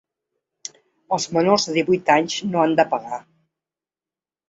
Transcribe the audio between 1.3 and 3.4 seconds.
menors de divuit anys no han de pagar.